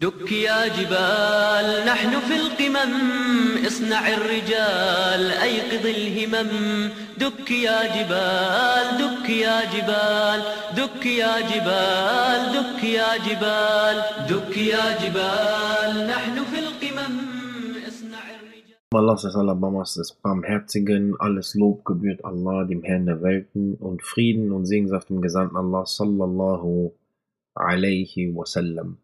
[0.00, 2.92] دك يا جبال نحن في القمم
[3.66, 6.50] اصنع الرجال أيقظ الهمم
[7.18, 10.40] دك يا جبال دك يا جبال
[10.76, 13.96] دك يا جبال دك يا جبال
[14.30, 17.14] دك يا جبال نحن في القمم
[17.88, 24.02] اصنع الرجال Allah Alabamas des Barmherzigen, alles Lob gebührt Allah, dem Herrn der Welten, und
[24.02, 26.92] Frieden und Segen auf dem Gesandten Allah, sallallahu
[27.54, 28.96] alaihi wasallam.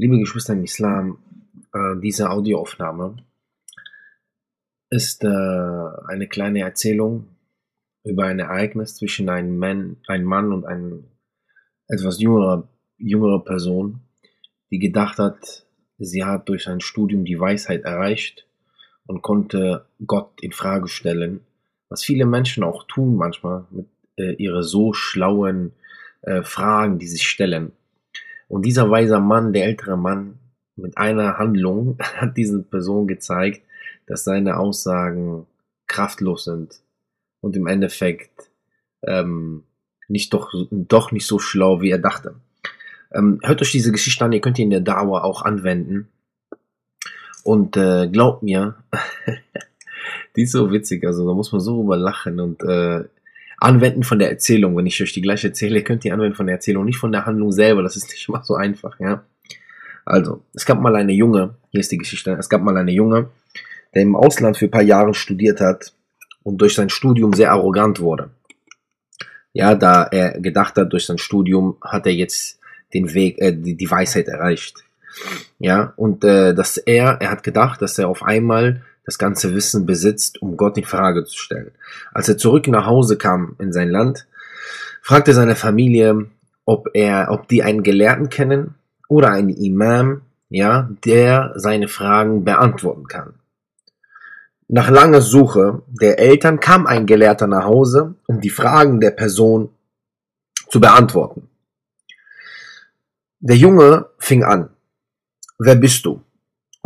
[0.00, 1.18] Liebe Geschwister im Islam,
[1.74, 3.16] äh, diese Audioaufnahme
[4.90, 7.26] ist äh, eine kleine Erzählung
[8.04, 10.98] über ein Ereignis zwischen einem Mann, einem Mann und einer
[11.88, 14.02] etwas jüngerer, jüngerer Person,
[14.70, 15.66] die gedacht hat,
[15.98, 18.46] sie hat durch sein Studium die Weisheit erreicht
[19.04, 21.40] und konnte Gott in Frage stellen,
[21.88, 25.72] was viele Menschen auch tun manchmal mit äh, ihre so schlauen
[26.42, 27.70] Fragen, die sie stellen.
[28.48, 30.38] Und dieser weise Mann, der ältere Mann,
[30.76, 33.62] mit einer Handlung hat diesen Person gezeigt,
[34.06, 35.46] dass seine Aussagen
[35.86, 36.80] kraftlos sind
[37.40, 38.50] und im Endeffekt
[39.02, 39.64] ähm,
[40.08, 42.34] nicht doch, doch nicht so schlau, wie er dachte.
[43.12, 46.08] Ähm, hört euch diese Geschichte an, ihr könnt die in der Dauer auch anwenden.
[47.44, 48.76] Und äh, glaubt mir,
[50.36, 53.04] die ist so witzig, also da muss man so drüber lachen und äh,
[53.60, 54.76] anwenden von der Erzählung.
[54.76, 57.26] Wenn ich euch die gleiche erzähle, könnt ihr anwenden von der Erzählung, nicht von der
[57.26, 57.82] Handlung selber.
[57.82, 59.24] Das ist nicht immer so einfach, ja.
[60.04, 63.28] Also, es gab mal eine Junge, hier ist die Geschichte, es gab mal eine Junge,
[63.94, 65.92] der im Ausland für ein paar Jahre studiert hat
[66.42, 68.30] und durch sein Studium sehr arrogant wurde.
[69.52, 72.58] Ja, da er gedacht hat, durch sein Studium hat er jetzt
[72.94, 74.84] den Weg, äh, die, die Weisheit erreicht.
[75.58, 79.86] Ja, und äh, dass er, er hat gedacht, dass er auf einmal das ganze Wissen
[79.86, 81.70] besitzt, um Gott in Frage zu stellen.
[82.12, 84.26] Als er zurück nach Hause kam in sein Land,
[85.00, 86.26] fragte seine Familie,
[86.66, 88.74] ob er, ob die einen Gelehrten kennen
[89.08, 90.20] oder einen Imam,
[90.50, 93.32] ja, der seine Fragen beantworten kann.
[94.68, 99.70] Nach langer Suche der Eltern kam ein Gelehrter nach Hause, um die Fragen der Person
[100.68, 101.48] zu beantworten.
[103.40, 104.68] Der Junge fing an.
[105.58, 106.20] Wer bist du?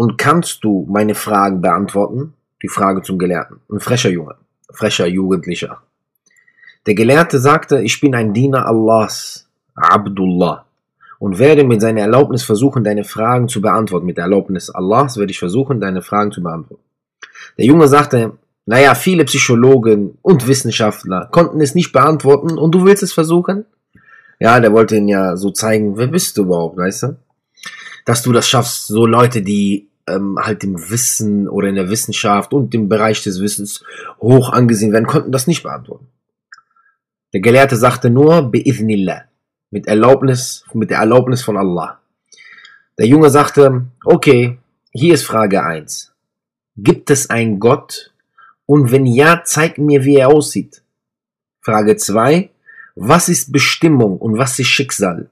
[0.02, 2.34] Und kannst du meine Fragen beantworten?
[2.60, 3.60] Die Frage zum Gelehrten.
[3.70, 4.34] Ein frecher Junge,
[4.68, 5.80] frecher Jugendlicher.
[6.86, 9.46] Der Gelehrte sagte, ich bin ein Diener Allahs,
[9.76, 10.64] Abdullah,
[11.20, 14.06] und werde mit seiner Erlaubnis versuchen, deine Fragen zu beantworten.
[14.06, 16.82] Mit der Erlaubnis Allahs werde ich versuchen, deine Fragen zu beantworten.
[17.56, 18.32] Der Junge sagte,
[18.66, 23.66] naja, viele Psychologen und Wissenschaftler konnten es nicht beantworten und du willst es versuchen?
[24.40, 27.16] Ja, der wollte ihn ja so zeigen, wer bist du überhaupt, weißt du?
[28.04, 32.52] Dass du das schaffst, so Leute, die ähm, halt im Wissen oder in der Wissenschaft
[32.52, 33.84] und im Bereich des Wissens
[34.20, 36.08] hoch angesehen werden, konnten das nicht beantworten.
[37.32, 39.22] Der Gelehrte sagte nur, bi'ithnillah,
[39.70, 42.00] mit Erlaubnis, mit der Erlaubnis von Allah.
[42.98, 44.58] Der Junge sagte, okay,
[44.92, 46.12] hier ist Frage eins:
[46.76, 48.12] Gibt es einen Gott?
[48.66, 50.82] Und wenn ja, zeig mir, wie er aussieht.
[51.60, 52.50] Frage zwei:
[52.94, 55.30] Was ist Bestimmung und was ist Schicksal?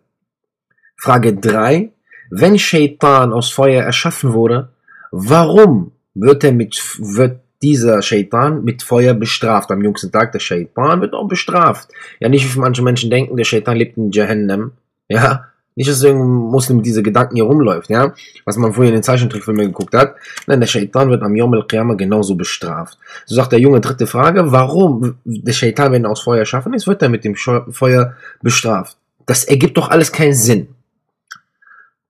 [0.96, 1.92] Frage drei:
[2.30, 4.68] Wenn Shaitan aus Feuer erschaffen wurde,
[5.10, 9.70] warum wird er mit, wird dieser Shaitan mit Feuer bestraft?
[9.70, 11.88] Am jüngsten Tag der Shaitan wird auch bestraft.
[12.20, 14.72] Ja, nicht wie manche Menschen denken, der Shaitan lebt in Jahannam.
[15.08, 18.12] Ja, nicht, dass irgendein Muslim mit diese Gedanken hier rumläuft, ja,
[18.44, 20.14] was man vorher in den Zeichentrickfilmen geguckt hat.
[20.46, 22.98] Nein, der Shaitan wird am Yom al-Qiyamah genauso bestraft.
[23.26, 26.86] So sagt der Junge, dritte Frage, warum der Shaitan, wenn er aus Feuer schaffen ist,
[26.86, 28.96] wird er mit dem Feuer bestraft?
[29.26, 30.68] Das ergibt doch alles keinen Sinn.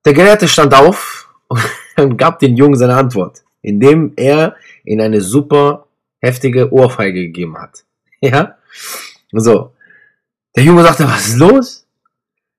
[0.04, 1.28] Der Gelehrte stand auf
[1.96, 5.86] und gab den Jungen seine Antwort, indem er in eine super
[6.20, 7.84] heftige Ohrfeige gegeben hat.
[8.22, 8.56] Ja?
[9.32, 9.72] So.
[10.54, 11.86] Der Junge sagte, was ist los?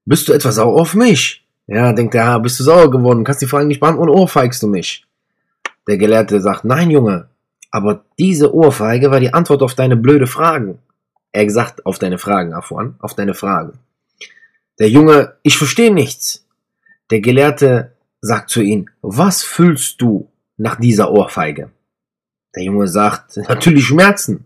[0.05, 1.45] Bist du etwa sauer auf mich?
[1.67, 5.05] Ja, denkt er, bist du sauer geworden, kannst die Fragen nicht beantworten, ohrfeigst du mich.
[5.87, 7.29] Der Gelehrte sagt, nein, Junge,
[7.69, 10.79] aber diese Ohrfeige war die Antwort auf deine blöde Fragen.
[11.31, 13.79] Er gesagt, auf deine Fragen, Afwan, auf deine Fragen.
[14.79, 16.45] Der Junge, ich verstehe nichts.
[17.11, 17.91] Der Gelehrte
[18.21, 21.71] sagt zu ihm, was fühlst du nach dieser Ohrfeige?
[22.55, 24.45] Der Junge sagt, natürlich Schmerzen.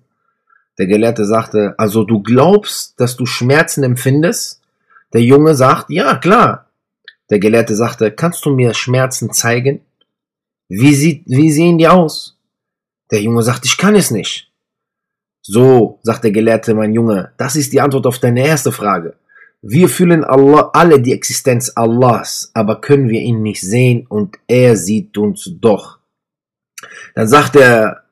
[0.78, 4.62] Der Gelehrte sagte, also du glaubst, dass du Schmerzen empfindest?
[5.14, 6.70] Der Junge sagt, ja, klar.
[7.30, 9.82] Der Gelehrte sagte, kannst du mir Schmerzen zeigen?
[10.68, 12.38] Wie, sieht, wie sehen die aus?
[13.12, 14.52] Der Junge sagt, ich kann es nicht.
[15.42, 19.16] So, sagt der Gelehrte, mein Junge, das ist die Antwort auf deine erste Frage.
[19.62, 24.76] Wir fühlen Allah, alle die Existenz Allahs, aber können wir ihn nicht sehen und er
[24.76, 26.00] sieht uns doch.
[27.16, 28.04] Dann sagt der,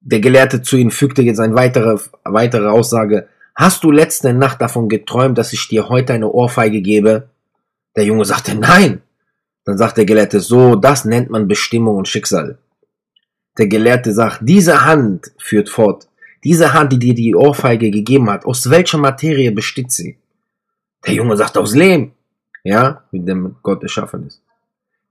[0.00, 4.88] der Gelehrte zu ihm, fügte jetzt eine weitere, weitere Aussage, hast du letzte Nacht davon
[4.88, 7.28] geträumt, dass ich dir heute eine Ohrfeige gebe?
[7.96, 9.02] Der Junge sagte, nein.
[9.64, 12.58] Dann sagt der Gelehrte, so, das nennt man Bestimmung und Schicksal.
[13.58, 16.08] Der Gelehrte sagt, diese Hand führt fort.
[16.44, 20.18] Diese Hand, die dir die Ohrfeige gegeben hat, aus welcher Materie besteht sie?
[21.06, 22.12] Der Junge sagt, aus Lehm.
[22.64, 24.42] Ja, mit dem Gott erschaffen ist.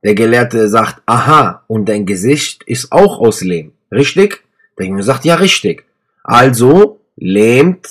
[0.04, 3.72] Der Gelehrte sagt, aha, und dein Gesicht ist auch aus Lehm.
[3.92, 4.44] Richtig?
[4.78, 5.86] Der Junge sagt, ja, richtig.
[6.24, 7.88] Also, lähmt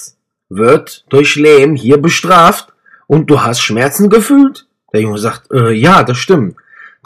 [0.50, 2.72] wird durch Lehm hier bestraft
[3.06, 4.66] und du hast Schmerzen gefühlt?
[4.92, 6.56] Der Junge sagt, äh, ja, das stimmt.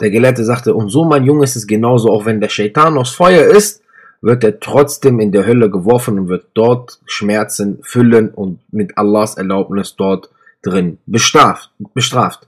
[0.01, 3.11] Der Gelehrte sagte, und so, mein Junge, ist es genauso, auch wenn der Shaitan aus
[3.11, 3.81] Feuer ist,
[4.21, 9.37] wird er trotzdem in der Hölle geworfen und wird dort Schmerzen füllen und mit Allahs
[9.37, 10.29] Erlaubnis dort
[10.61, 11.71] drin bestraft.
[11.93, 12.47] bestraft.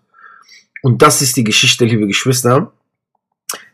[0.81, 2.72] Und das ist die Geschichte, liebe Geschwister,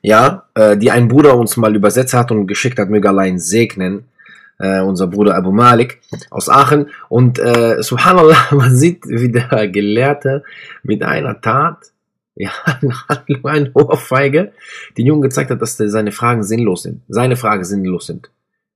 [0.02, 4.06] ja, äh, die ein Bruder uns mal übersetzt hat und geschickt hat, möge allein segnen
[4.60, 6.90] äh, unser Bruder Abu Malik aus Aachen.
[7.10, 10.44] Und äh, subhanallah, man sieht, wie der Gelehrte
[10.84, 11.92] mit einer Tat,
[12.36, 12.52] ja,
[13.44, 14.54] eine Ohrfeige,
[14.98, 17.02] den Jungen gezeigt hat, dass seine Fragen sinnlos sind.
[17.08, 18.30] Seine Fragen sinnlos sind.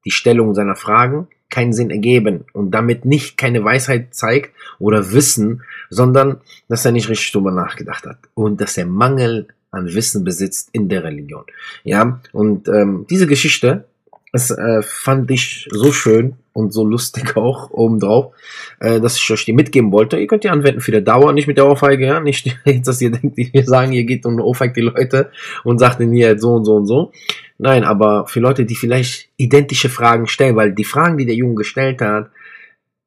[0.03, 5.61] Die Stellung seiner Fragen keinen Sinn ergeben und damit nicht keine Weisheit zeigt oder Wissen,
[5.89, 10.69] sondern dass er nicht richtig drüber nachgedacht hat und dass er Mangel an Wissen besitzt
[10.73, 11.43] in der Religion.
[11.83, 13.85] Ja, und ähm, diese Geschichte
[14.31, 18.33] das äh, fand ich so schön und so lustig auch obendrauf,
[18.79, 20.17] äh, dass ich euch die mitgeben wollte.
[20.17, 22.19] Ihr könnt die anwenden für die Dauer, nicht mit der Ohrfeige, ja.
[22.21, 25.31] Nicht, dass ihr denkt, wir sagen, ihr geht und ohrfeigt die Leute
[25.63, 27.11] und sagt ihnen hier so und so und so.
[27.57, 31.55] Nein, aber für Leute, die vielleicht identische Fragen stellen, weil die Fragen, die der Junge
[31.55, 32.31] gestellt hat,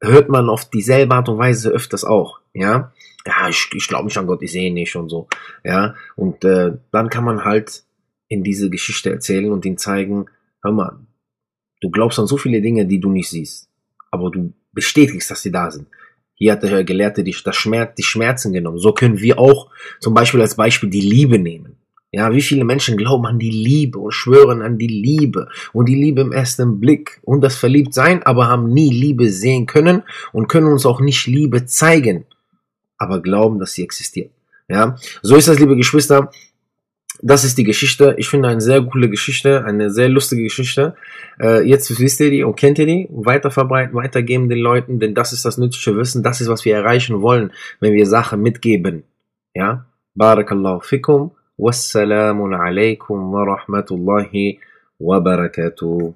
[0.00, 2.93] hört man auf dieselbe Art und Weise öfters auch, ja.
[3.27, 5.29] Ja, ich, ich glaube nicht an Gott, ich sehe nicht und so,
[5.65, 5.94] ja.
[6.15, 7.85] Und äh, dann kann man halt
[8.29, 10.27] in diese Geschichte erzählen und ihn zeigen,
[10.62, 10.99] hör mal,
[11.85, 13.69] Du glaubst an so viele Dinge, die du nicht siehst,
[14.11, 15.87] aber du bestätigst, dass sie da sind.
[16.35, 18.79] Hier hat der Gelehrte die, das Schmerz, die Schmerzen genommen.
[18.79, 19.69] So können wir auch
[20.01, 21.77] zum Beispiel als Beispiel die Liebe nehmen.
[22.11, 25.95] Ja, wie viele Menschen glauben an die Liebe und schwören an die Liebe und die
[25.95, 30.69] Liebe im ersten Blick und das Verliebtsein, aber haben nie Liebe sehen können und können
[30.69, 32.25] uns auch nicht Liebe zeigen,
[32.97, 34.31] aber glauben, dass sie existiert.
[34.69, 36.31] Ja, so ist das, liebe Geschwister
[37.23, 38.15] das ist die Geschichte.
[38.19, 40.95] Ich finde eine sehr coole Geschichte, eine sehr lustige Geschichte.
[41.41, 43.09] Äh, jetzt wisst ihr die und kennt ihr die.
[43.11, 46.23] Weiter verbreiten, weitergeben den Leuten, denn das ist das nützliche Wissen.
[46.23, 49.05] Das ist, was wir erreichen wollen, wenn wir Sachen mitgeben.
[49.55, 49.87] Ja?
[50.15, 51.33] Barakallahu fikum.
[51.57, 54.59] Wassalamu alaikum wa rahmatullahi
[54.99, 56.15] wa barakatuh.